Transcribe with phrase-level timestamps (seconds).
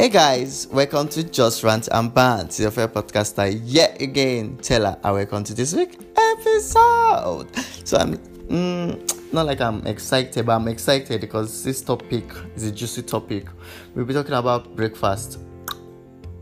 [0.00, 4.56] Hey guys, welcome to Just Rant and Bant, your favorite podcaster yet again.
[4.58, 7.48] Taylor, and welcome to this week episode.
[7.82, 12.70] So I'm mm, not like I'm excited, but I'm excited because this topic is a
[12.70, 13.48] juicy topic.
[13.96, 15.40] We'll be talking about breakfast,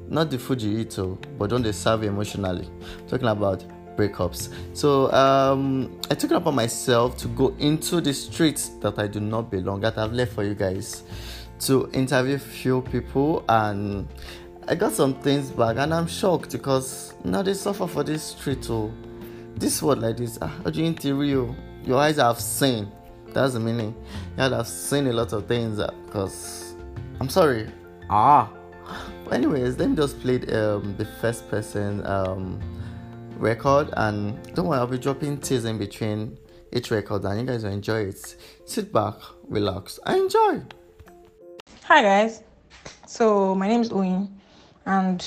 [0.07, 2.69] not the food you eat, oh, but don't they serve emotionally.
[3.09, 3.65] talking about
[3.97, 4.53] breakups.
[4.77, 9.19] So um, I took it upon myself to go into the streets that I do
[9.19, 11.05] not belong, that I've left for you guys
[11.61, 14.09] to interview few people and
[14.69, 18.63] I got some things back and I'm shocked because now they suffer for this street
[18.63, 18.73] too.
[18.73, 18.93] Oh.
[19.55, 21.55] This word like this, ah, how do you interview?
[21.85, 22.91] Your eyes have seen.
[23.29, 23.95] That's the meaning.
[24.37, 26.75] You have seen a lot of things because
[27.21, 27.71] I'm sorry.
[28.11, 28.51] Ah.
[29.25, 32.61] But anyways, me just play um, the first person um,
[33.39, 36.39] record and don't worry, I'll be dropping tears in between
[36.73, 38.37] each record and you guys will enjoy it.
[38.65, 39.15] Sit back,
[39.49, 40.63] relax, and enjoy.
[41.89, 42.43] Hi guys,
[43.07, 44.27] so my name is Oyin,
[44.87, 45.25] and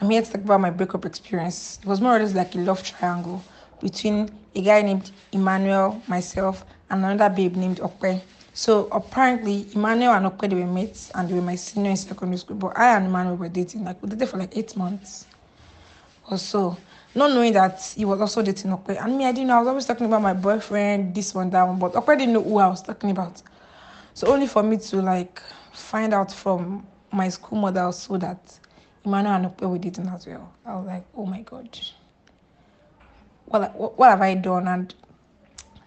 [0.00, 1.78] I'm here to talk about my breakup experience.
[1.80, 3.44] It was more or less like a love triangle
[3.80, 8.20] between a guy named Emmanuel, myself, and another babe named Okpe.
[8.54, 12.38] So apparently, Emmanuel and Okpe they were mates, and they were my senior in secondary
[12.38, 12.56] school.
[12.56, 15.26] But I and Emmanuel were dating, like we dated for like eight months
[16.28, 16.76] or so,
[17.14, 19.00] not knowing that he was also dating Okpe.
[19.00, 19.58] And me, I didn't know.
[19.58, 22.42] I was always talking about my boyfriend, this one, that one, but Okpe didn't know
[22.42, 23.40] who I was talking about.
[24.14, 25.40] So only for me to like
[25.74, 28.58] find out from my school mother so that
[29.04, 30.52] Emmanuel and Ope were dating as well.
[30.64, 31.78] I was like, oh my god,
[33.46, 34.68] what what have I done?
[34.68, 34.94] And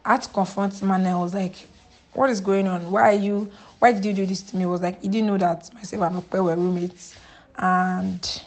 [0.06, 1.20] I had to confront Emmanuel.
[1.20, 1.68] I was like,
[2.14, 2.92] what is going on?
[2.92, 3.52] Why are you?
[3.80, 4.64] Why did you do this to me?
[4.64, 7.16] It was like he didn't know that myself and Ope were roommates,
[7.58, 8.42] and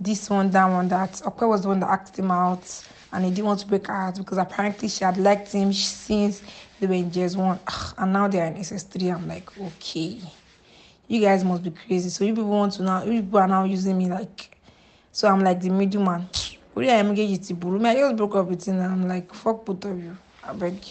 [0.00, 3.30] this one, that one, that Ope was the one that asked him out, and he
[3.30, 6.42] didn't want to break her heart because apparently she had liked him since
[6.78, 9.14] they were in JS1, and now they're in SS3.
[9.14, 10.20] I'm like, okay
[11.12, 12.08] you guys must be crazy.
[12.08, 14.56] So you people want to now, you people are now using me like,
[15.12, 16.26] so I'm like the middleman.
[16.74, 20.16] I just broke up with him and I'm like, fuck both of you.
[20.42, 20.82] I beg.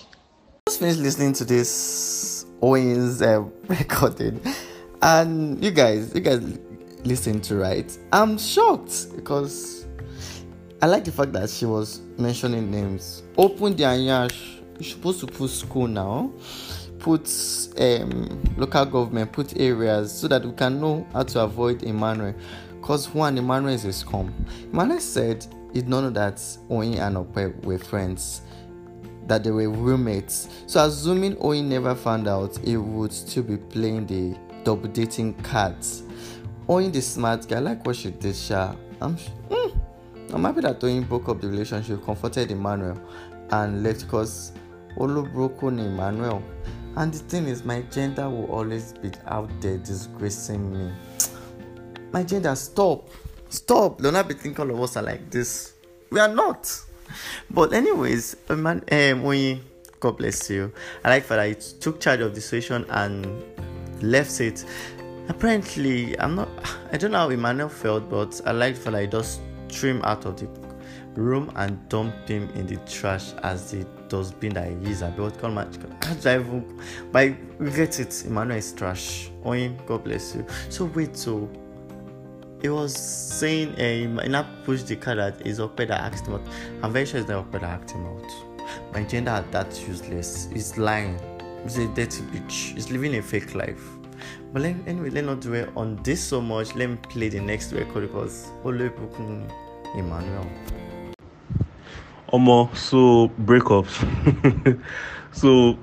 [0.68, 4.40] Just finished listening to this Owens uh, recording,
[5.02, 6.60] and you guys, you guys
[7.04, 7.98] listen to right.
[8.14, 9.88] I'm shocked because
[10.84, 13.24] I like the fact that she was mentioning names.
[13.38, 14.60] Open the anyash.
[14.76, 16.32] You're supposed to put school now
[17.02, 17.28] put
[17.80, 22.36] um, local government, put areas so that we can know how to avoid Emmanuel.
[22.80, 24.34] Because one, Emmanuel is a scum.
[24.72, 26.36] Emmanuel said he did not know that
[26.70, 28.42] Oyin and Ope were friends,
[29.28, 30.50] that they were roommates.
[30.68, 36.04] So, assuming Oyin never found out, he would still be playing the double dating cards.
[36.68, 38.76] Oyin, the smart guy, like what she did, Sha.
[39.00, 39.16] I'm,
[39.50, 39.80] mm,
[40.34, 43.00] I'm happy that Oyin broke up the relationship, comforted Emmanuel,
[43.52, 44.52] and left because
[44.98, 46.44] Olo broke on Emmanuel.
[46.98, 50.94] And the thing is, my gender will always be out there disgracing me.
[52.12, 53.10] My gender, stop.
[53.50, 54.02] Stop.
[54.02, 55.74] Do not be thinking all of us are like this.
[56.10, 56.70] We are not.
[57.50, 59.62] But, anyways, man, um, we,
[60.00, 60.74] God bless you.
[61.04, 63.44] I like that I took charge of the situation and
[64.02, 64.66] left it.
[65.30, 66.50] Apparently, I'm not,
[66.92, 70.38] I don't know how Emmanuel felt, but I like that I just trim out of
[70.38, 70.48] the
[71.16, 75.04] room and dump him in the trash as the dustbin that he is.
[75.04, 79.30] I call how do I even by regret it, Emmanuel is trash.
[79.44, 80.46] Oyin, God bless you.
[80.70, 81.50] So wait, so
[82.62, 86.42] he was saying uh, he pushed the car that is Okpe that asked him out.
[86.84, 88.32] I'm very sure it's not Okpe that asked him out.
[88.94, 90.48] My gender that's useless.
[90.52, 91.20] He's lying.
[91.64, 92.74] He's a dirty bitch.
[92.74, 93.84] He's living a fake life.
[94.54, 96.76] But let, anyway, let's not dwell on this so much.
[96.76, 99.52] Let me play the next record because Oluwebukun
[99.96, 100.48] Emmanuel.
[102.32, 103.94] Omo, so breakups.
[105.32, 105.78] so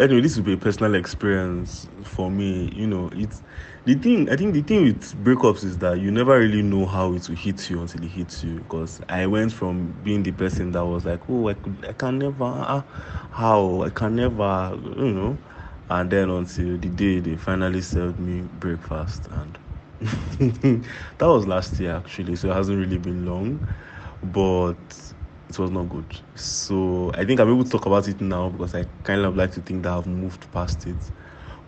[0.00, 2.70] anyway, this will be a personal experience for me.
[2.74, 3.42] You know, it's
[3.84, 4.28] the thing.
[4.28, 7.36] I think the thing with breakups is that you never really know how it will
[7.36, 8.56] hit you until it hits you.
[8.58, 12.18] Because I went from being the person that was like, oh, I could, I can
[12.18, 12.82] never, uh,
[13.30, 15.38] how I can never, you know,
[15.90, 19.58] and then until the day they finally served me breakfast and.
[20.00, 20.82] that
[21.26, 23.64] was last year actually, so it hasn't really been long,
[24.22, 25.13] but
[25.54, 26.04] it was not good.
[26.34, 29.52] So I think I'm able to talk about it now because I kind of like
[29.52, 30.96] to think that I've moved past it.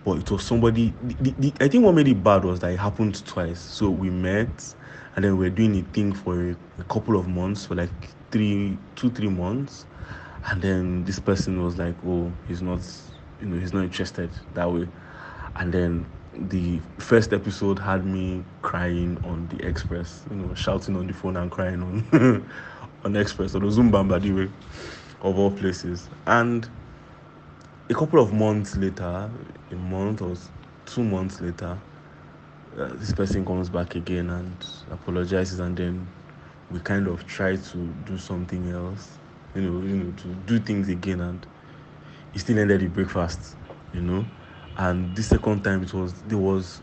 [0.05, 0.93] But it was somebody.
[1.03, 3.61] The, the, I think what made it bad was that it happened twice.
[3.61, 4.75] So we met,
[5.15, 7.91] and then we are doing a thing for a, a couple of months, for like
[8.31, 9.87] three, two, three months,
[10.51, 12.81] and then this person was like, "Oh, he's not,
[13.41, 14.87] you know, he's not interested that way,"
[15.57, 16.07] and then
[16.39, 21.37] the first episode had me crying on the express, you know, shouting on the phone
[21.37, 22.49] and crying on
[23.05, 24.51] on Express or the Zumbamba anyway,
[25.23, 26.09] of all places.
[26.27, 26.69] And
[27.89, 29.31] a couple of months later,
[29.71, 30.37] a month or
[30.87, 31.79] two months later,
[32.79, 36.07] uh, this person comes back again and apologizes, and then
[36.71, 39.19] we kind of try to do something else,
[39.55, 41.47] you know, you know, to do things again, and
[42.33, 43.57] he still ended the breakfast,
[43.95, 44.25] you know.
[44.77, 46.83] And the second time, it was there was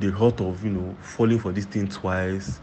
[0.00, 2.60] the thought of you know falling for this thing twice.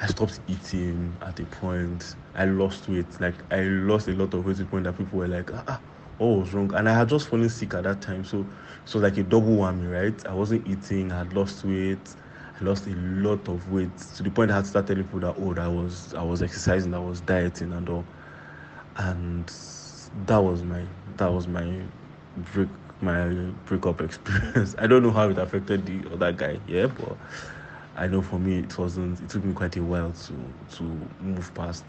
[0.00, 2.14] I stopped eating at a point.
[2.34, 3.20] I lost weight.
[3.20, 5.64] Like I lost a lot of weight to the point that people were like, ah,
[5.68, 5.80] ah
[6.18, 6.72] what was wrong?
[6.74, 8.24] And I had just fallen sick at that time.
[8.24, 8.46] So
[8.84, 10.26] so like a double whammy, right?
[10.26, 12.14] I wasn't eating, I had lost weight,
[12.60, 15.20] I lost a lot of weight to the point I had to start telling people
[15.20, 18.04] that oh I was I was exercising, I was dieting and all.
[18.96, 19.52] And
[20.26, 20.84] that was my
[21.16, 21.82] that was my
[22.36, 22.68] break
[23.00, 23.28] my
[23.64, 24.74] breakup experience.
[24.78, 27.16] I don't know how it affected the other guy, yeah, but
[27.98, 30.82] I know for me it wasn't it took me quite a while to to
[31.20, 31.84] move past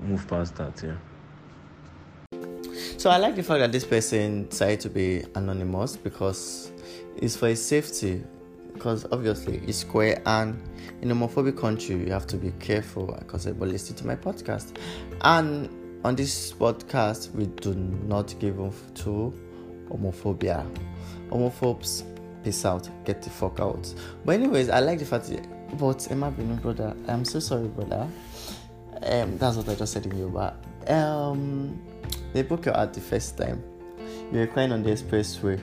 [0.00, 0.96] move past that, yeah.
[2.96, 6.72] So I like the fact that this person decided to be anonymous because
[7.16, 8.24] it's for his safety.
[8.72, 10.60] Because obviously it's square and
[11.02, 14.76] in a homophobic country you have to be careful because everybody listen to my podcast.
[15.22, 15.68] And
[16.04, 19.34] on this podcast we do not give off to
[19.90, 20.64] homophobia.
[21.30, 22.04] Homophobes,
[22.48, 23.92] peace out, get the fuck out.
[24.24, 25.46] But anyways, I like the fact that,
[25.78, 28.08] but Emma Binu brother, I'm so sorry brother.
[29.02, 30.56] Um, that's what I just said in Yoruba.
[30.86, 31.78] Um,
[32.32, 33.62] they broke your heart the first time.
[34.32, 35.60] You were crying on the expressway.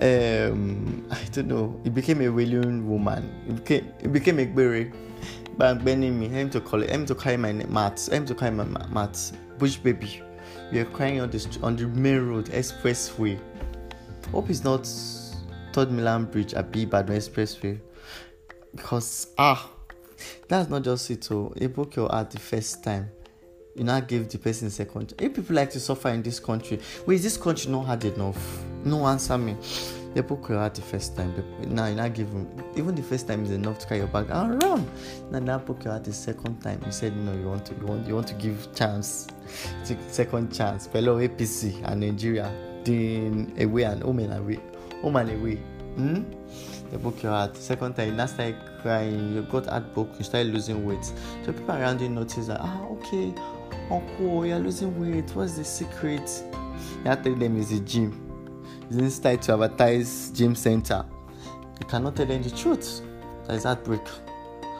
[0.00, 1.78] um, I don't know.
[1.84, 3.30] You became a willing woman.
[3.46, 4.92] You became, you became a berry.
[5.58, 6.90] But bending me, I'm to call it.
[6.90, 8.08] I'm to carry my mat.
[8.10, 9.32] I'm to carry my mat.
[9.58, 10.22] Bush baby.
[10.72, 13.38] You're crying on the on the main road, expressway.
[14.32, 14.86] Hope it's not
[15.72, 17.80] Third Mainland Bridge at B Badman Expressway.
[18.74, 19.70] Because ah,
[20.48, 21.30] that's not just it.
[21.30, 23.10] Oh, it broke your heart the first time
[23.76, 25.12] you now give the person second.
[25.18, 28.64] If people like to suffer in this country, wait, is this country not hard enough?
[28.84, 29.54] No, answer me.
[30.14, 31.34] They put you out the first time.
[31.68, 32.48] Now you not give them.
[32.74, 34.90] Even the first time is enough to carry your bag and run.
[35.30, 36.80] Now now put you out the second time.
[36.86, 39.26] You said no, you want to, you want, you want to give chance,
[40.08, 40.86] second chance.
[40.86, 42.50] Fellow APC and Nigeria
[42.86, 44.60] doing away and home and away,
[45.02, 45.56] home and away.
[45.96, 46.22] Hmm?
[46.90, 47.56] They book your heart.
[47.56, 49.34] Second time, you now start crying.
[49.34, 50.14] You got heartbroken.
[50.18, 51.04] You start losing weight.
[51.44, 53.34] So people around you notice that ah okay
[53.90, 55.30] Uncle, you're losing weight.
[55.34, 56.42] What's the secret?
[56.50, 58.22] You have to tell them it's a gym.
[58.90, 61.04] You didn't start to advertise gym center.
[61.80, 63.02] You cannot tell them the truth.
[63.46, 64.06] That is heartbreak.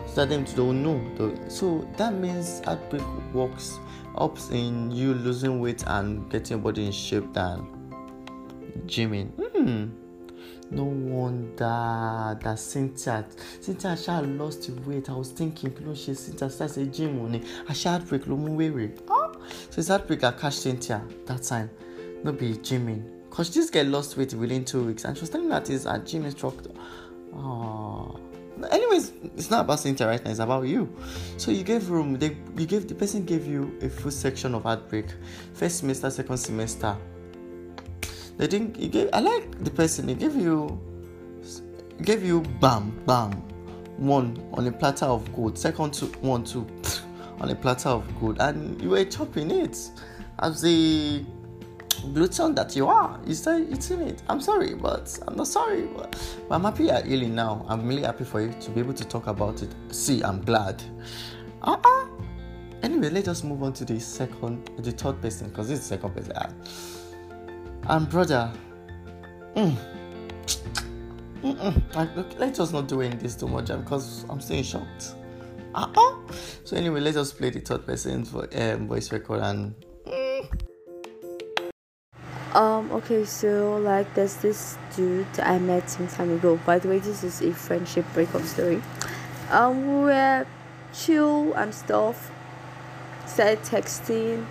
[0.07, 1.35] So that them don't know.
[1.49, 3.79] So that means heartbreak works
[4.17, 7.76] up in you losing weight and getting your body in shape than
[8.87, 9.31] gymming.
[9.55, 9.91] Hmm.
[10.71, 13.25] No wonder that Cynthia
[13.61, 15.09] Cynthia ṣáà lost weight.
[15.09, 16.49] I was thinking you know, ṣe Cynthia?
[16.49, 18.91] Ṣáà ṣe gym ni àṣà heartbreak ló mú wèrè.
[19.09, 19.31] Ah
[19.71, 21.71] so it's heartbreak that catch Cynthia that time.
[22.25, 25.47] No be gymming cause this girl lost weight within two weeks and she was telling
[25.49, 26.71] me that is her gym instructor
[27.35, 28.19] oh.
[28.71, 30.93] Anyways it's not about Cynthia right now it's about you.
[31.37, 34.63] So you gave room they you gave the person gave you a full section of
[34.63, 35.07] heartbreak.
[35.53, 36.97] First semester second semester
[38.37, 38.77] they didn't.
[38.77, 39.09] He gave.
[39.13, 40.09] I like the person.
[40.09, 40.81] He gave you.
[42.03, 43.33] Gave you bam bam,
[43.97, 45.57] one on a platter of gold.
[45.57, 46.67] Second to one two,
[47.41, 49.79] on a platter of gold, and you were chopping it
[50.41, 51.25] as the
[52.13, 53.19] glutton that you are.
[53.27, 54.23] You started eating it.
[54.29, 55.87] I'm sorry, but I'm not sorry.
[55.87, 57.65] But, but I'm happy you're healing now.
[57.67, 59.75] I'm really happy for you to be able to talk about it.
[59.91, 60.83] See, I'm glad.
[61.63, 62.07] Uh uh
[62.83, 65.97] Anyway, let us move on to the second, the third person, because this is the
[65.97, 66.35] second person.
[67.89, 68.53] And brother,
[69.55, 69.77] mm,
[72.39, 75.15] let us not do any this too much because I'm still shocked.
[75.73, 76.17] Uh-uh.
[76.65, 79.75] So anyway, let us play the third person for um, voice record and.
[80.07, 80.61] Mm.
[82.55, 82.91] Um.
[82.91, 83.25] Okay.
[83.25, 86.59] So like, there's this dude I met some time ago.
[86.67, 88.83] By the way, this is a friendship breakup story.
[89.51, 90.47] Um, we were
[90.93, 92.33] chill and stuff.
[93.27, 94.45] Started texting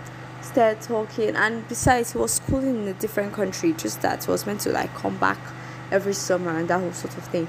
[0.45, 4.45] started talking and besides he was schooling in a different country just that he was
[4.45, 5.39] meant to like come back
[5.91, 7.47] every summer and that whole sort of thing.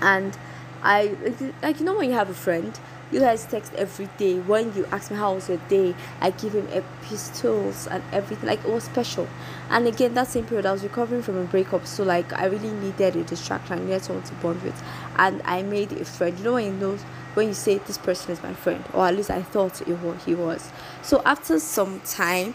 [0.00, 0.36] And
[0.84, 1.16] i
[1.62, 2.78] like you know when you have a friend
[3.12, 4.38] you guys text every day.
[4.38, 8.64] When you ask me how was your day i give him epistles and everything like
[8.64, 9.28] it was special.
[9.68, 12.70] And again that same period i was recovering from a breakup so like i really
[12.72, 13.78] needed a distraction.
[13.78, 14.82] I needed someone to bond with.
[15.16, 16.38] And i made a friend.
[16.38, 16.98] You know when you know
[17.34, 20.24] when you say this person is my friend, or at least I thought it was,
[20.24, 20.70] he was.
[21.02, 22.54] So after some time,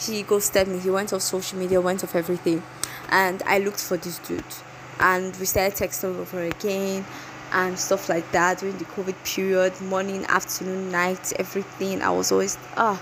[0.00, 0.78] he ghosted me.
[0.78, 2.62] He went off social media, went off everything,
[3.10, 4.44] and I looked for this dude,
[5.00, 7.04] and we started texting over again
[7.52, 12.02] and stuff like that during the COVID period, morning, afternoon, night, everything.
[12.02, 13.00] I was always ah,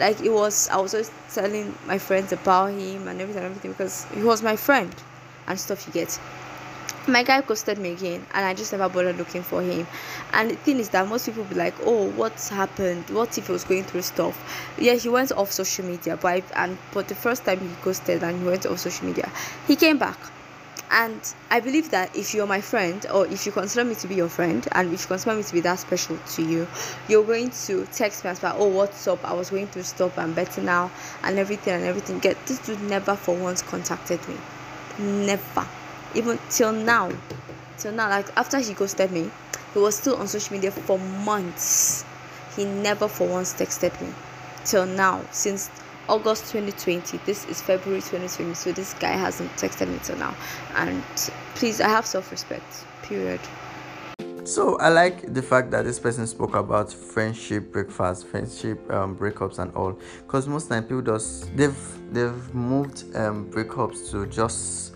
[0.00, 0.68] like it was.
[0.70, 4.56] I was always telling my friends about him and everything, everything because he was my
[4.56, 4.94] friend
[5.46, 5.86] and stuff.
[5.86, 6.18] You get
[7.08, 9.86] my guy ghosted me again and i just never bothered looking for him.
[10.32, 13.08] And the thing is that most people be like oh what's happened?
[13.10, 14.36] What if he was going through stuff?
[14.78, 18.22] Yeah he went off social media but I, and but the first time he ghosted
[18.22, 19.30] and he went off social media
[19.66, 20.18] he came back.
[20.92, 24.14] And i believe that if you're my friend or if you consider me to be
[24.14, 26.68] your friend and if you consider me to be that special to you
[27.08, 29.24] you're going to text me and say oh what's up?
[29.24, 30.16] I was going through stuff.
[30.18, 30.90] I'm better now
[31.24, 32.20] and everything and everything.
[32.20, 34.36] Get this dude never for once contacted me.
[34.98, 35.66] Never
[36.14, 37.10] even till now
[37.78, 39.30] till now like after he ghosted me
[39.72, 42.04] he was still on social media for months.
[42.56, 44.12] He never for once texted me.
[44.64, 45.70] Till now since
[46.08, 50.34] august 2020 this is february 2020 so this guy hasn't texted me till now.
[50.74, 51.02] And
[51.54, 53.40] please i have self-respect period.
[54.44, 59.60] So I like the fact that this person spoke about friendship breakfast, friendship um, breakups,
[59.60, 59.96] and all.
[60.26, 61.78] Because most time people just they've
[62.12, 64.91] they've moved um, breakups to just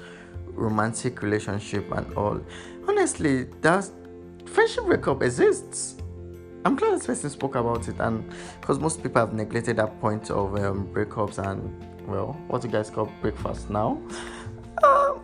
[0.56, 2.40] romantic relationship and all.
[2.88, 3.88] Honestly, that
[4.46, 5.96] friendship breakup exists.
[6.64, 8.28] I'm glad this person spoke about it, and
[8.60, 12.90] because most people have neglected that point of um, breakups and well, what you guys
[12.90, 14.00] call breakfast now.
[14.82, 15.20] Um,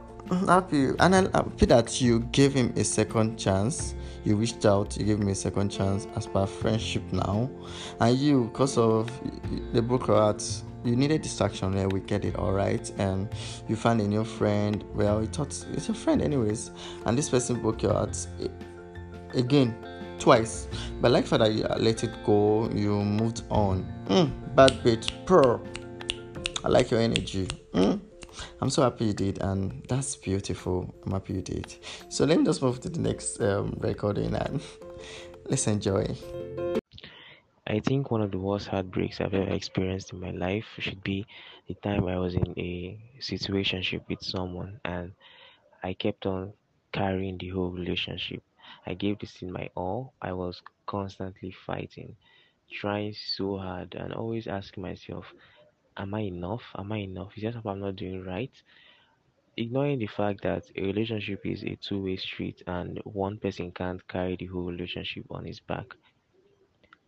[0.47, 3.95] happy, and I'm happy that you gave him a second chance.
[4.25, 7.51] You reached out, you gave me a second chance as per friendship now,
[8.01, 9.11] and you, because of
[9.73, 10.45] the broke heart,
[10.85, 13.29] you need a distraction there we get it all right and
[13.69, 16.71] you find a new friend well you thought it's your friend anyways.
[17.07, 18.27] And this person broke your heart
[19.35, 19.75] again
[20.19, 20.69] twice.
[21.01, 23.87] But like for that you let it go you moved on.
[24.09, 25.61] Mm, bad bitch purr.
[26.65, 27.49] I like your energy.
[27.75, 28.01] Mm.
[28.63, 31.75] i'm so happy you did and that's beautiful i'm happy you did.
[32.09, 34.61] So let me just move to the next um, recording and
[35.47, 36.07] let's enjoy
[37.67, 41.27] I think one of the worst heartbreaks I've ever experienced in my life should be
[41.67, 45.13] the time I was in a situationship with someone and
[45.83, 46.55] I kept on
[46.93, 48.43] carrying the whole relationship.
[48.87, 50.15] I gave this in my all.
[50.23, 52.17] I was constantly fighting,
[52.71, 55.33] trying so hard, and always asking myself,
[55.97, 56.63] Am I enough?
[56.77, 57.37] Am I enough?
[57.37, 58.53] Is there something I'm not doing right?
[59.57, 64.07] Ignoring the fact that a relationship is a two way street and one person can't
[64.07, 65.87] carry the whole relationship on his back.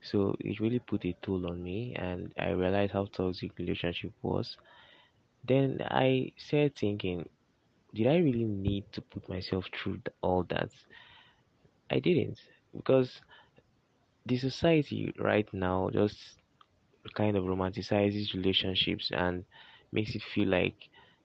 [0.04, 4.56] So it really put a toll on me, and I realized how toxic relationship was.
[5.44, 7.28] Then I started thinking,
[7.94, 10.70] did I really need to put myself through all that?
[11.90, 12.38] I didn't,
[12.76, 13.20] because
[14.26, 16.18] the society right now just
[17.14, 19.44] kind of romanticizes relationships and
[19.92, 20.76] makes it feel like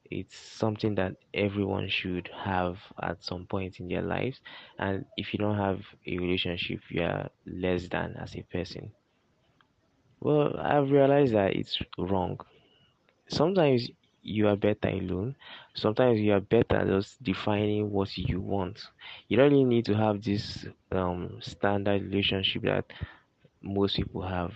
[0.10, 4.40] it's something that everyone should have at some point in their lives.
[4.80, 8.92] And if you don't have a relationship you are less than as a person.
[10.22, 12.40] Well i've realized that it's wrong.
[13.28, 13.90] Sometimes
[14.22, 15.36] you are better alone.
[15.76, 18.80] Sometimes you are better just defining what you want.
[19.28, 22.86] You don't really need to have this um standard relationship that
[23.62, 24.54] most people have.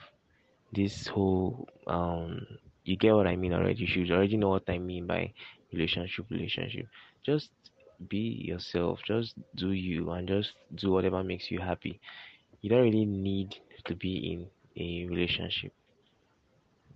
[0.74, 2.45] This whole um
[2.86, 3.82] you get what I mean already.
[3.82, 5.34] You should already know what I mean by
[5.72, 6.88] relationship relationship.
[7.25, 7.50] Just
[8.10, 12.00] be yourself, just do you and just do whatever makes you happy.
[12.62, 14.48] You don't really need to be in
[14.78, 15.72] a relationship.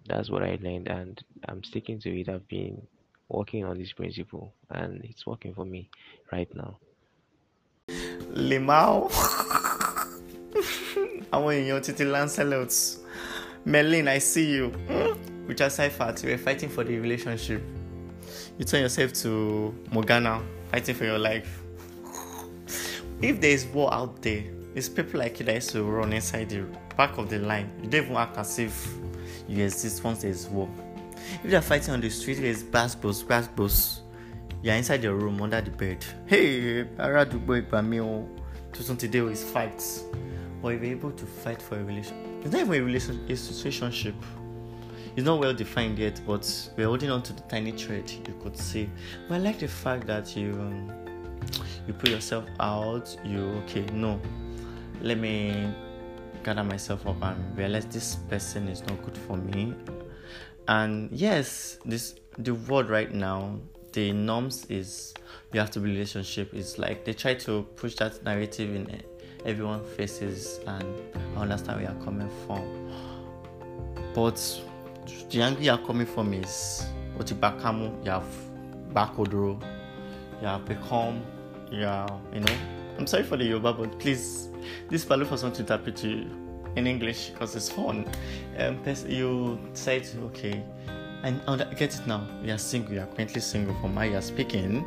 [0.07, 2.29] That's what I learned and I'm sticking to it.
[2.29, 2.81] I've been
[3.29, 5.89] working on this principle and it's working for me
[6.31, 6.77] right now.
[8.33, 9.09] Limau.
[11.31, 12.71] àwọn èèyàn títí Lancelot
[13.65, 14.71] Merlin I see you.
[14.89, 15.26] Mm.
[15.47, 17.63] Richard Seifert, you were fighting for the relationship.
[18.57, 21.63] You turn yourself to Morgana, fighting for your life.
[23.21, 24.43] If there is war out there,
[24.75, 26.65] it's people like you that used to run inside the
[26.97, 27.71] back of the line.
[27.81, 28.93] You don't even act as if
[29.47, 30.69] you exist once there is war.
[31.43, 34.01] If you're fighting on the street, there's bass boss.
[34.61, 36.05] You're inside your room under the bed.
[36.25, 38.03] Hey, Aradugbo Ipamio.
[38.03, 38.29] Oh.
[38.73, 40.03] Tuntun today is fights.
[40.61, 43.49] But if you're able to fight for a relationship, it's not even a relationship, it's
[43.49, 44.15] a situationship
[45.17, 48.55] it's not well defined yet, but we're holding on to the tiny thread you could
[48.55, 48.87] see.
[49.27, 50.91] But I like the fact that you um,
[51.87, 53.17] you put yourself out.
[53.25, 53.83] You okay?
[53.93, 54.21] No,
[55.01, 55.73] let me
[56.43, 59.73] gather myself up and realize this person is not good for me.
[60.67, 63.59] And yes, this the world right now,
[63.93, 65.15] the norms is
[65.51, 66.53] you have to be relationship.
[66.53, 69.01] It's like they try to push that narrative in
[69.47, 70.85] everyone faces, and
[71.35, 72.91] I understand where you're coming from.
[74.13, 74.37] But
[75.29, 76.85] the angle you're coming from is
[77.17, 78.27] Otibakamu, you you have
[78.93, 79.61] Bakodoro,
[80.41, 81.23] you have become,
[81.71, 82.53] you are, you know.
[82.97, 84.49] I'm sorry for the Yoruba, but please,
[84.89, 86.29] this part for someone to interpret to
[86.75, 88.07] in English because it's fun.
[88.57, 90.63] Um, you said, okay,
[91.23, 92.27] and I get it now.
[92.43, 94.85] You are single, you are currently single from how you are speaking.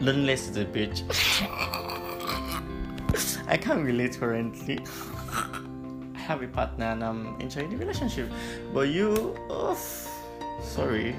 [0.00, 1.02] loneliness is a bitch.
[3.48, 4.80] I can't relate currently.
[6.26, 8.28] Have a partner and I'm enjoying the relationship.
[8.74, 9.78] But you, oh,
[10.60, 11.14] sorry.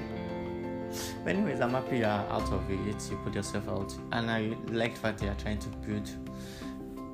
[1.24, 3.10] But anyways, I'm happy you're out of it.
[3.10, 6.10] You put yourself out, and I like that you're trying to build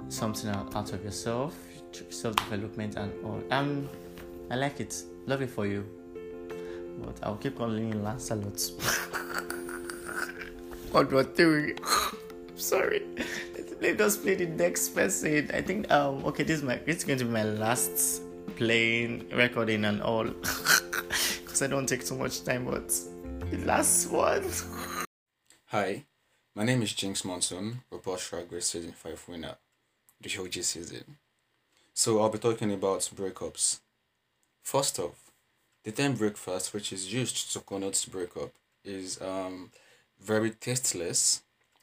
[0.09, 1.57] something out, of yourself,
[2.11, 3.43] self development, and all.
[3.51, 3.89] Um,
[4.51, 5.03] I like it.
[5.27, 5.85] Love it for you.
[6.99, 8.61] But I'll keep calling you Lancelot.
[10.93, 11.79] what what doing?
[12.57, 13.03] Sorry.
[13.85, 15.51] Let us play the next person.
[15.53, 18.23] I think um okay this is my it's going to be my last
[18.57, 20.25] playing recording and all
[21.45, 22.89] because I don't take too much time but
[23.51, 24.43] the last one.
[25.67, 26.07] Hi,
[26.55, 29.57] my name is Jinkx Monsoon, RuPaul's Drag Season 5 winner,
[30.19, 31.19] the OG season.
[31.93, 33.81] So I'll be talking about breakups.
[34.63, 35.31] First off,
[35.83, 39.73] the term breakfast, which is used to connote breakup, is um
[40.19, 41.43] very tasteless.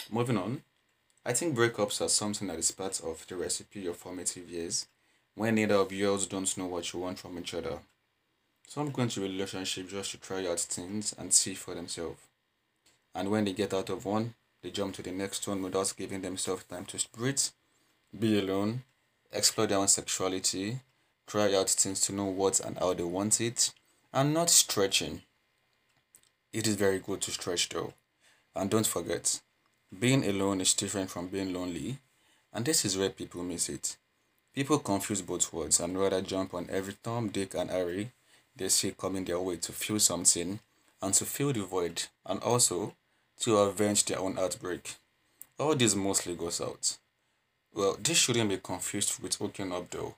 [0.09, 0.63] Moving on,
[1.23, 4.87] I think breakups are something that is part of the recipe of formative years
[5.35, 7.77] when neither of yours don't know what you want from each other.
[8.67, 12.19] Some go into relationship just to try out things and see for themselves.
[13.13, 16.21] And when they get out of one, they jump to the next one without giving
[16.21, 17.41] themselves time to breathe,
[18.17, 18.83] be alone,
[19.31, 20.79] explore their own sexuality,
[21.27, 23.71] try out things to know what and how they want it,
[24.11, 25.21] and not stretching.
[26.51, 27.93] It is very good to stretch though.
[28.55, 29.39] And don't forget,
[29.97, 31.97] being alone is different from being lonely,
[32.53, 33.97] and this is where people miss it.
[34.53, 38.11] People confuse both words and rather jump on every Tom, Dick, and Harry
[38.55, 40.59] they see coming their way to feel something
[41.01, 42.93] and to fill the void and also
[43.39, 44.95] to avenge their own outbreak.
[45.57, 46.97] All this mostly goes out.
[47.73, 50.15] Well, this shouldn't be confused with hooking up though.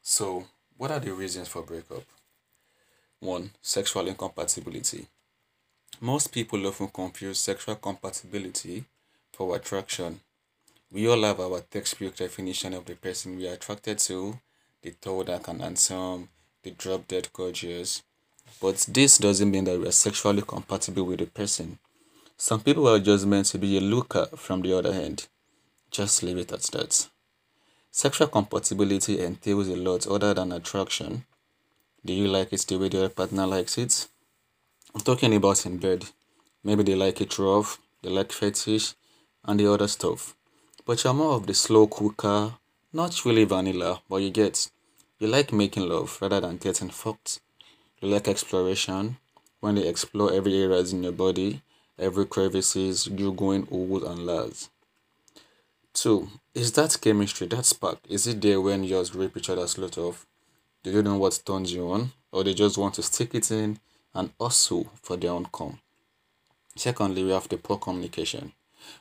[0.00, 2.04] So, what are the reasons for breakup?
[3.20, 3.50] 1.
[3.60, 5.06] Sexual incompatibility.
[6.00, 8.84] Most people often confuse sexual compatibility
[9.32, 10.20] for attraction.
[10.92, 14.38] We all have our textbook definition of the person we are attracted to,
[14.82, 16.28] the tall, dark, and handsome,
[16.62, 18.02] the drop dead gorgeous.
[18.60, 21.78] But this doesn't mean that we are sexually compatible with the person.
[22.36, 25.26] Some people are just meant to be a looker from the other hand.
[25.90, 27.08] Just leave it at that.
[27.90, 31.24] Sexual compatibility entails a lot other than attraction.
[32.04, 34.06] Do you like it the way other partner likes it?
[34.98, 36.06] I'm talking about in bed.
[36.64, 38.94] Maybe they like it rough, they like fetish,
[39.44, 40.34] and the other stuff.
[40.84, 42.54] But you're more of the slow cooker,
[42.92, 44.68] not really vanilla, but you get.
[45.20, 47.38] You like making love rather than getting fucked.
[48.00, 49.18] You like exploration
[49.60, 51.62] when they explore every areas in your body,
[51.96, 54.68] every crevices, you going old and last.
[55.94, 59.78] Two, is that chemistry, that spark, is it there when you just rip each other's
[59.78, 60.26] lot off?
[60.82, 62.10] Do you know what turns you on?
[62.32, 63.78] Or they just want to stick it in
[64.14, 65.78] and also for their own com?
[66.76, 68.52] Secondly, we have the poor communication.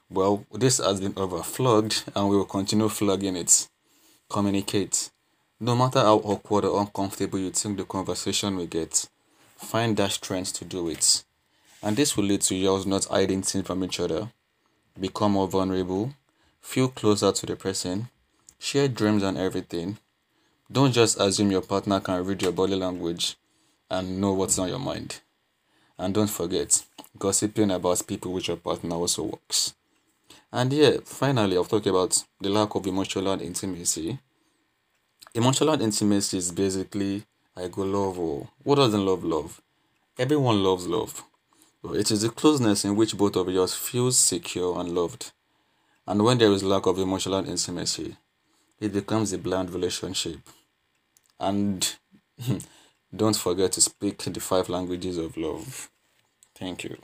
[0.09, 3.67] Well, this has been overflogged and we will continue flogging it.
[4.29, 5.11] Communicate.
[5.59, 9.07] No matter how awkward or uncomfortable you think the conversation will get,
[9.57, 11.23] find that strength to do it.
[11.81, 14.31] And this will lead to yours not hiding things from each other,
[14.99, 16.13] become more vulnerable,
[16.61, 18.09] feel closer to the person,
[18.59, 19.97] share dreams and everything.
[20.71, 23.37] Don't just assume your partner can read your body language
[23.89, 25.21] and know what's on your mind.
[25.97, 26.83] And don't forget,
[27.17, 29.75] gossiping about people with your partner also works.
[30.51, 34.19] And yeah, finally, I'll talk about the lack of emotional intimacy
[35.33, 37.23] Emotional intimacy is basically
[37.55, 39.61] I go love or who doesn't love love?
[40.17, 41.23] Everyone loves love.
[41.83, 45.31] Oh, it is the closeness in which both of us feel secure and loved.
[46.07, 48.17] And when there is lack of emotional intimacy,
[48.79, 50.39] it becomes a bland relationship.
[51.39, 51.95] And
[53.15, 55.89] don't forget to speak the five languages of love.
[56.55, 56.97] Thank you.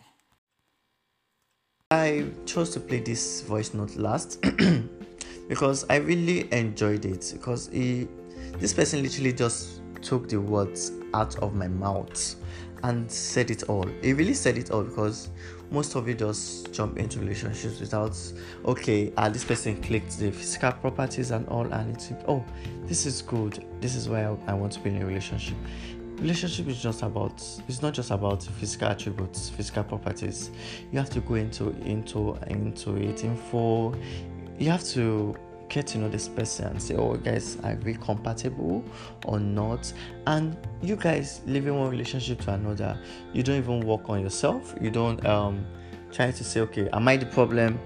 [1.91, 4.43] I chose to play this voice note last
[5.47, 8.07] because I really enjoyed it because it
[8.59, 12.35] this person literally just took the words out of my mouth
[12.83, 13.87] and said it all.
[14.01, 15.29] He really said it all because
[15.71, 18.15] most of you just jump into relationships without
[18.65, 22.45] okay, ah, this person clicked the physical properties and all, and it's oh,
[22.85, 23.65] this is good.
[23.81, 25.55] This is why I, I want to be in a relationship.
[26.17, 30.51] Relationship is just about it's not just about physical attributes, physical properties.
[30.91, 33.95] You have to go into into into it info.
[34.59, 35.35] You have to
[35.69, 38.83] get to know this person and say, oh, guys, are we compatible
[39.25, 39.91] or not?
[40.27, 42.99] And you guys living one relationship to another,
[43.33, 44.73] you don't even work on yourself.
[44.79, 45.65] You don't um
[46.11, 47.79] try to say, okay, am I the problem?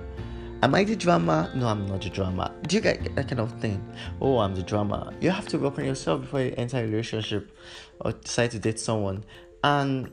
[0.64, 1.52] Am I the drama?
[1.56, 2.54] No, I'm not the drama.
[2.68, 3.80] Do you get that kind of thing?
[4.20, 5.14] Oh, I'm the drama.
[5.22, 7.56] You have to work on yourself before you enter a relationship
[8.02, 9.24] or decide to date someone.
[9.64, 10.12] And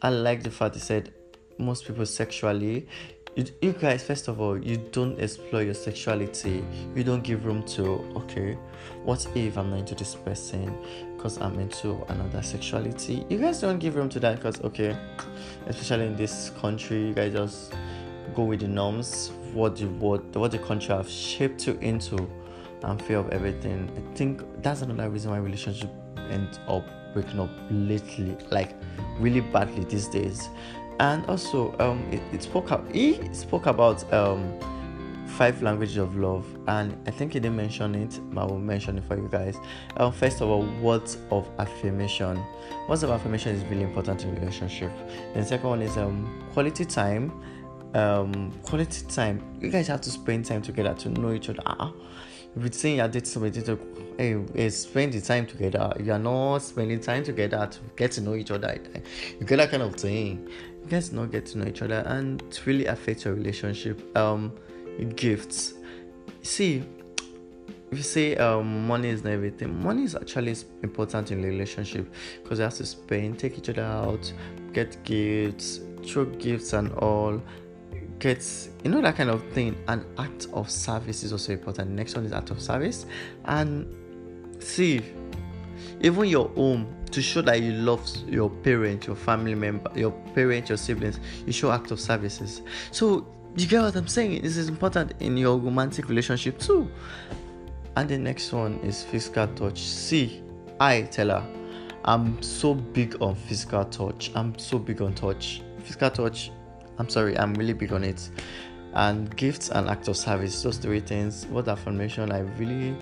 [0.00, 1.12] I like the fact he said
[1.58, 2.88] most people sexually
[3.34, 6.64] you, you guys first of all you don't explore your sexuality.
[6.94, 7.84] You don't give room to
[8.16, 8.58] okay
[9.04, 10.76] what if i'm not into this person
[11.16, 13.24] because i'm into another sexuality?
[13.28, 14.96] You guys don't give room to that because okay
[15.66, 17.74] especially in this country you guys just
[18.34, 22.28] go with the norms what the what, what the country have shaped you into
[22.84, 23.90] and fear of everything.
[23.96, 25.90] I think that's another reason why relationship
[26.30, 28.74] end up breaking up lately like
[29.18, 30.48] really badly these days
[31.00, 34.52] and also um it, it spoke up he spoke about um
[35.26, 36.44] five languages of love.
[36.68, 39.56] And i think he didn't mention it but i will mention it for you guys.
[39.96, 42.42] Um first of all words of affirmation.
[42.88, 44.92] Words of affirmation is really important in relationship.
[45.34, 47.32] Then second one is um quality time.
[47.94, 49.42] Um quality time.
[49.60, 51.62] You guys have to spend time together to know each other
[52.56, 53.78] you're saying you're dating somebody to
[54.18, 55.92] hey, spend the time together.
[56.02, 58.78] You are not spending time together to get to know each other
[59.40, 60.48] you get that kind of thing.
[60.82, 64.52] You guys not get to know each other and it really affects your relationship um
[65.16, 65.74] gifts.
[66.42, 66.84] See
[67.92, 72.10] if you say um, money is not everything money is actually important in relationship
[72.42, 74.32] because you have to spend take each other out
[74.72, 77.40] get gifts throw gifts and all
[78.24, 82.24] you know that kind of thing an act of service is also important next one
[82.24, 83.06] is act of service
[83.46, 83.86] and
[84.62, 85.02] see
[86.00, 90.68] even your home to show that you love your parent, your family member, your parent,
[90.68, 92.62] your siblings, you show act of services.
[92.90, 94.42] So you get what I'm saying?
[94.42, 96.90] This is important in your romantic relationship too.
[97.96, 99.80] And the next one is physical touch.
[99.80, 100.42] See,
[100.80, 101.46] I tell her,
[102.04, 104.32] I'm so big on physical touch.
[104.34, 105.62] I'm so big on touch.
[105.80, 106.50] Physical touch,
[106.98, 108.30] I'm sorry, I'm really big on it.
[108.94, 111.46] And gifts and act of service, those three things.
[111.46, 112.94] What affirmation I really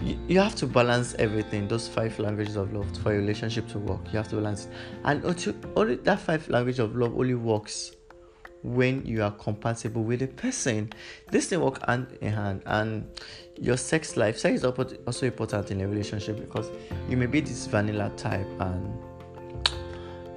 [0.00, 4.00] you, have to balance everything those five languages of love for a relationship to work
[4.12, 4.68] you have to balance
[5.04, 5.24] and
[5.76, 7.92] only that five language of love only works
[8.62, 10.92] when you are compatible with a person
[11.30, 13.06] this thing work hand in hand and
[13.60, 16.70] your sex life sex is also important in a relationship because
[17.08, 18.92] you may be this vanilla type and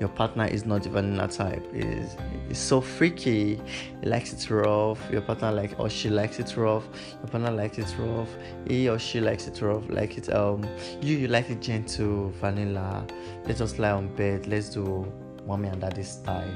[0.02, 1.64] your partner is not the vanilla type.
[1.74, 2.18] Is
[2.50, 3.62] is so freaky.
[4.02, 5.00] He likes it rough.
[5.12, 6.88] Your partner like or she likes it rough.
[7.22, 8.30] Your partner likes it rough.
[8.68, 9.88] He or she likes it rough.
[9.90, 10.68] Like it um
[11.02, 13.06] you you like it gentle vanilla.
[13.46, 14.48] Let's just lie on bed.
[14.48, 15.06] Let's do
[15.46, 16.50] mommy and daddy style.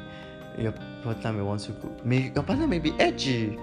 [0.57, 3.59] Your partner may want to go may your partner may be edgy.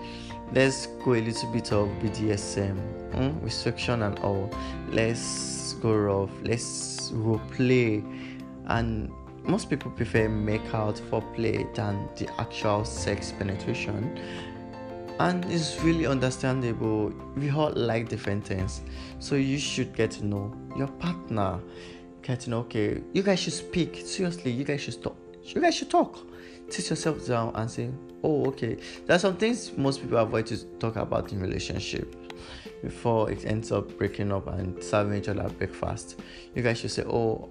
[0.53, 2.79] Let's go a little bit of bdsm
[3.15, 3.43] mm?
[3.43, 4.49] restriction and all.
[4.91, 6.31] Let's go rough.
[6.45, 8.05] Let's role play.
[8.67, 9.11] And
[9.45, 14.19] most people prefer make out foreplay than the actual sex penetration.
[15.19, 17.13] And it's really understandable.
[17.37, 18.83] We all like different things.
[19.19, 21.61] So you should get to know your partner.
[22.23, 24.03] Get to know okay you guys should speak.
[24.05, 25.17] Seriously you guys should talk.
[25.43, 26.19] You guys should talk.
[26.69, 27.91] Sit yourself down and say
[28.23, 28.77] oh okay.
[29.07, 32.17] There are some things most people avoid to talk about in relationship.
[32.83, 36.19] Before it ends up breaking up and serving each other breakfast
[36.55, 37.49] you guys should say oh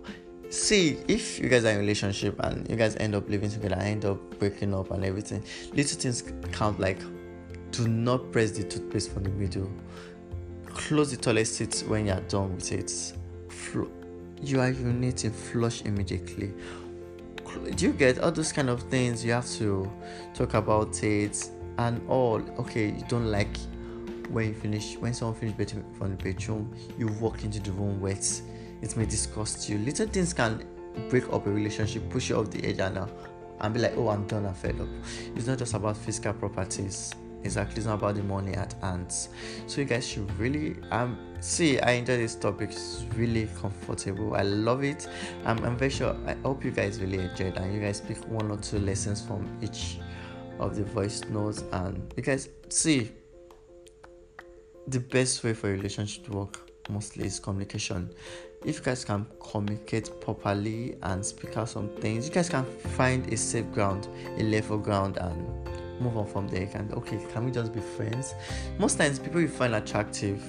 [0.52, 4.06] see if you guys are in relationship and you guys end up living together end
[4.06, 7.00] up breaking up and everything little things count like
[7.72, 9.72] do not press the toothpaste from the middle.
[10.66, 13.14] Close the toilet seat when you're done with it.
[14.44, 16.54] You are urinating flush immediately.
[17.76, 19.24] Do you get all those kind of things?
[19.24, 19.90] You have to
[20.34, 22.42] talk about it and all.
[22.60, 23.58] Okay you don't like
[24.30, 25.56] when you finish when someone finish
[25.98, 28.42] from the bedroom you walk into the room wet
[28.82, 29.78] it may disgust you.
[29.80, 30.66] Little things can
[31.10, 33.08] break up a relationship, push you off the edge, and, uh,
[33.60, 34.88] and be like, oh, I'm done, I'm fed up.
[35.36, 37.14] It's not just about physical properties.
[37.44, 39.12] Exactly, it's not about the money at hand.
[39.12, 41.80] So you guys should really um see.
[41.80, 42.70] I enjoy this topic.
[42.70, 44.36] It's really comfortable.
[44.36, 45.08] I love it.
[45.46, 46.16] Um, I'm very sure.
[46.28, 49.50] I hope you guys really enjoyed, and you guys pick one or two lessons from
[49.62, 49.98] each
[50.60, 53.12] of the voice notes, and you guys see
[54.88, 58.10] the best way for a relationship to work mostly is communication.
[58.66, 63.32] If you guys can communicate properly and speak out some things you guys can find
[63.34, 65.48] a safe ground a level ground and
[66.00, 66.70] move on from there.
[66.74, 68.34] And okay can we just be friends?
[68.78, 70.44] Most times people you find attractive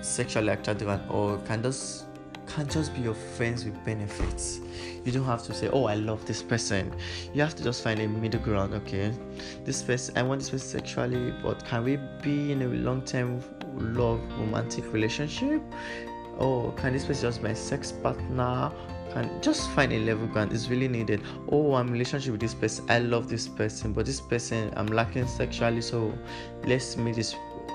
[0.00, 2.04] sexually attractive and or can just
[2.46, 4.60] can just be your friends with benefits.
[5.04, 6.94] You don't have to say oh i love this person.
[7.34, 9.12] You have to just find a middle ground okay?
[9.64, 13.42] This person i want this person sexually but can we be in a long-term
[13.78, 15.62] love romantic relationship.
[16.38, 18.70] Oh can this person just my sex partner
[19.12, 21.22] can just find a level ground is really needed.
[21.50, 22.84] Oh i'm relationship with this person.
[22.88, 26.12] I love this person but this person i'm lacking sexually so
[26.64, 27.34] let's meet this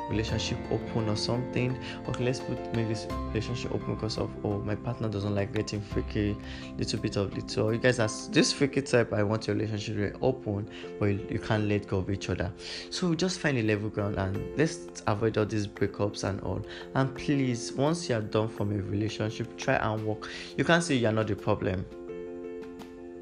[0.09, 1.77] relationship open or something.
[2.07, 5.81] Okay let's put make this relationship open because of oh my partner doesn't like getting
[5.81, 6.35] freaky
[6.77, 7.73] little bit of little.
[7.73, 11.39] You guys are this freaky type i want your relationship to be open but you,
[11.39, 12.51] can't let go of each other.
[12.89, 16.65] So just find a level ground and let's avoid all these breakups and all.
[16.95, 20.29] And please once you are done from a relationship try and work.
[20.57, 21.85] You can't say you're not the problem.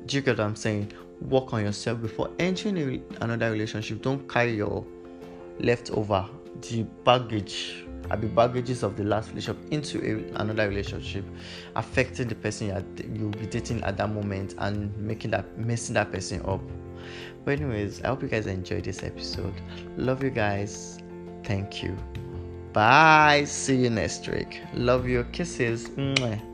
[0.05, 0.91] Do you get what i'm saying?
[1.21, 4.01] Work on yourself before entering a, another relationship.
[4.01, 4.85] Don't carry your
[5.59, 6.27] leftover
[6.69, 11.23] the baggage uh, the baggages of the last relationship into a, another relationship
[11.75, 12.67] affecting the person
[13.15, 16.61] you'll be dating at that moment and making that messing that person up.
[17.45, 19.53] But anyways i hope you guys enjoyed this episode.
[19.97, 20.99] Love you guys.
[21.43, 21.97] Thank you.
[22.73, 23.43] Bye.
[23.45, 24.61] See you next week.
[24.73, 25.25] Love you.
[25.31, 25.89] Kisses.
[25.89, 26.50] Mwah.